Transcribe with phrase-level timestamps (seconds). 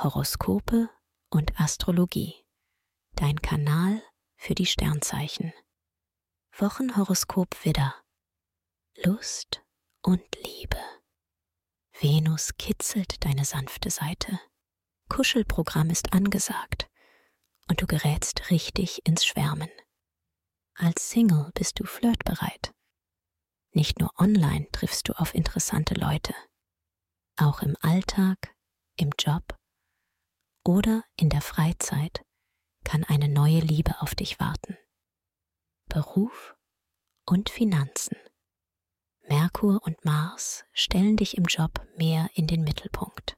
[0.00, 0.88] Horoskope
[1.28, 2.46] und Astrologie.
[3.16, 4.00] Dein Kanal
[4.36, 5.52] für die Sternzeichen.
[6.56, 7.96] Wochenhoroskop Widder.
[9.02, 9.64] Lust
[10.02, 10.78] und Liebe.
[11.98, 14.38] Venus kitzelt deine sanfte Seite.
[15.08, 16.88] Kuschelprogramm ist angesagt
[17.68, 19.70] und du gerätst richtig ins Schwärmen.
[20.74, 22.72] Als Single bist du flirtbereit.
[23.72, 26.36] Nicht nur online triffst du auf interessante Leute.
[27.36, 28.54] Auch im Alltag,
[28.94, 29.57] im Job
[30.68, 32.22] oder in der Freizeit
[32.84, 34.76] kann eine neue Liebe auf dich warten.
[35.88, 36.54] Beruf
[37.24, 38.18] und Finanzen.
[39.26, 43.34] Merkur und Mars stellen dich im Job mehr in den Mittelpunkt.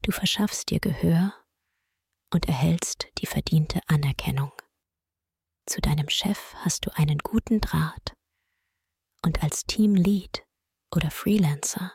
[0.00, 1.34] Du verschaffst dir Gehör
[2.32, 4.52] und erhältst die verdiente Anerkennung.
[5.66, 8.14] Zu deinem Chef hast du einen guten Draht
[9.22, 10.46] und als Teamlead
[10.96, 11.94] oder Freelancer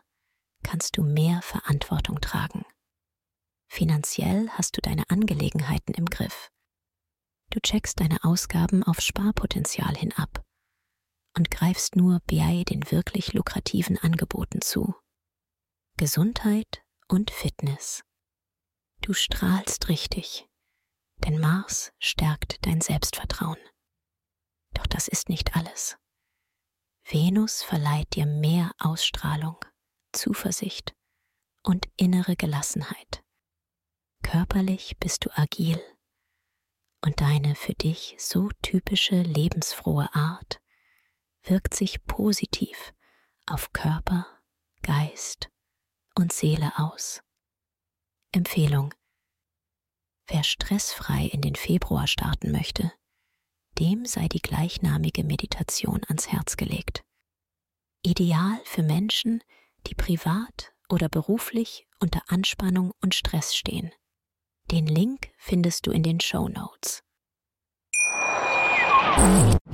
[0.62, 2.64] kannst du mehr Verantwortung tragen.
[3.68, 6.50] Finanziell hast du deine Angelegenheiten im Griff.
[7.50, 10.44] Du checkst deine Ausgaben auf Sparpotenzial hin ab
[11.36, 14.96] und greifst nur bei den wirklich lukrativen Angeboten zu.
[15.98, 18.04] Gesundheit und Fitness.
[19.02, 20.48] Du strahlst richtig,
[21.18, 23.58] denn Mars stärkt dein Selbstvertrauen.
[24.74, 25.98] Doch das ist nicht alles.
[27.10, 29.58] Venus verleiht dir mehr Ausstrahlung,
[30.12, 30.94] Zuversicht
[31.64, 33.24] und innere Gelassenheit.
[34.30, 35.82] Körperlich bist du agil
[37.02, 40.60] und deine für dich so typische lebensfrohe Art
[41.44, 42.94] wirkt sich positiv
[43.46, 44.28] auf Körper,
[44.82, 45.50] Geist
[46.14, 47.22] und Seele aus.
[48.34, 48.94] Empfehlung.
[50.28, 52.92] Wer stressfrei in den Februar starten möchte,
[53.80, 57.02] dem sei die gleichnamige Meditation ans Herz gelegt.
[58.02, 59.42] Ideal für Menschen,
[59.88, 63.90] die privat oder beruflich unter Anspannung und Stress stehen.
[64.78, 67.02] Den Link findest du in den Show Notes.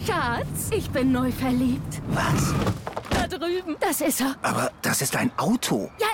[0.08, 2.02] Schatz, ich bin neu verliebt.
[2.08, 2.54] Was?
[3.10, 3.76] Da drüben.
[3.82, 4.38] Das ist er.
[4.44, 5.92] Aber das ist ein Auto.
[6.00, 6.08] Ja,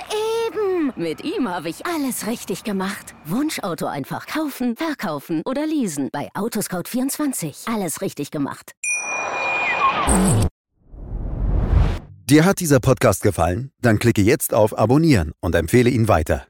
[0.48, 0.92] eben.
[0.96, 3.14] Mit ihm habe ich alles richtig gemacht.
[3.26, 6.08] Wunschauto einfach kaufen, verkaufen oder leasen.
[6.10, 7.72] Bei Autoscout24.
[7.72, 8.72] Alles richtig gemacht.
[12.28, 13.70] Dir hat dieser Podcast gefallen?
[13.80, 16.49] Dann klicke jetzt auf Abonnieren und empfehle ihn weiter.